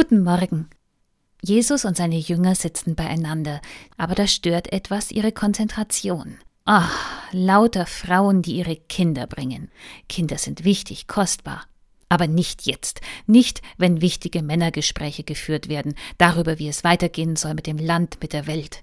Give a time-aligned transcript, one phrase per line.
[0.00, 0.70] Guten Morgen.
[1.42, 3.60] Jesus und seine Jünger sitzen beieinander,
[3.98, 6.38] aber da stört etwas ihre Konzentration.
[6.64, 6.88] Ah,
[7.32, 9.70] lauter Frauen, die ihre Kinder bringen.
[10.08, 11.66] Kinder sind wichtig, kostbar.
[12.08, 17.66] Aber nicht jetzt, nicht wenn wichtige Männergespräche geführt werden, darüber, wie es weitergehen soll mit
[17.66, 18.80] dem Land, mit der Welt.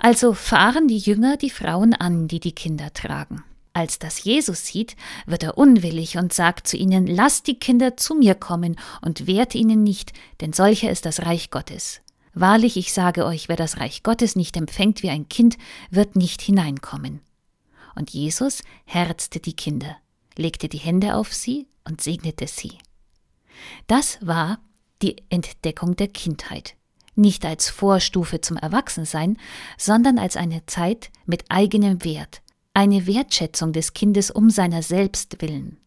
[0.00, 3.44] Also fahren die Jünger die Frauen an, die die Kinder tragen.
[3.72, 4.96] Als das Jesus sieht,
[5.26, 9.54] wird er unwillig und sagt zu ihnen, lasst die Kinder zu mir kommen und wehrt
[9.54, 12.00] ihnen nicht, denn solcher ist das Reich Gottes.
[12.34, 15.58] Wahrlich, ich sage euch, wer das Reich Gottes nicht empfängt wie ein Kind,
[15.90, 17.20] wird nicht hineinkommen.
[17.94, 19.96] Und Jesus herzte die Kinder,
[20.36, 22.72] legte die Hände auf sie und segnete sie.
[23.86, 24.60] Das war
[25.02, 26.76] die Entdeckung der Kindheit
[27.18, 29.36] nicht als Vorstufe zum Erwachsensein,
[29.76, 32.40] sondern als eine Zeit mit eigenem Wert,
[32.78, 35.78] eine Wertschätzung des Kindes um seiner selbst willen.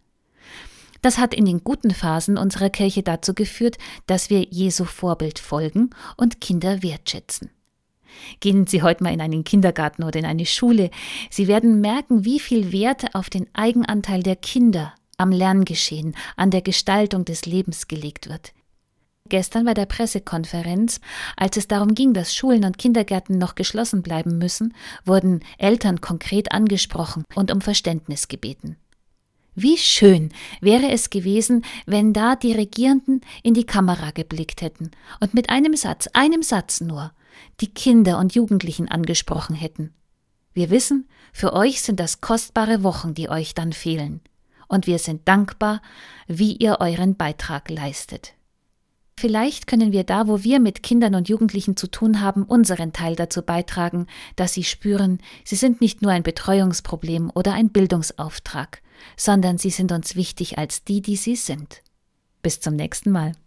[1.02, 3.77] Das hat in den guten Phasen unserer Kirche dazu geführt,
[4.08, 7.50] dass wir Jesu Vorbild folgen und Kinder wertschätzen.
[8.42, 10.92] Gehen Sie heute mal in einen Kindergarten oder in eine Schule,
[11.30, 16.61] Sie werden merken, wie viel Wert auf den Eigenanteil der Kinder am Lerngeschehen, an der
[16.61, 18.52] Gestaltung des Lebens gelegt wird,
[19.31, 20.99] Gestern bei der Pressekonferenz,
[21.37, 24.73] als es darum ging, dass Schulen und Kindergärten noch geschlossen bleiben müssen,
[25.05, 28.75] wurden Eltern konkret angesprochen und um Verständnis gebeten.
[29.55, 35.33] Wie schön wäre es gewesen, wenn da die Regierenden in die Kamera geblickt hätten und
[35.33, 37.13] mit einem Satz, einem Satz nur,
[37.61, 39.93] die Kinder und Jugendlichen angesprochen hätten.
[40.53, 44.19] Wir wissen, für euch sind das kostbare Wochen, die euch dann fehlen.
[44.67, 45.81] Und wir sind dankbar,
[46.27, 48.33] wie ihr euren Beitrag leistet.
[49.22, 53.16] Vielleicht können wir da, wo wir mit Kindern und Jugendlichen zu tun haben, unseren Teil
[53.16, 58.81] dazu beitragen, dass sie spüren, sie sind nicht nur ein Betreuungsproblem oder ein Bildungsauftrag,
[59.16, 61.83] sondern sie sind uns wichtig als die, die sie sind.
[62.42, 63.33] Bis zum nächsten Mal.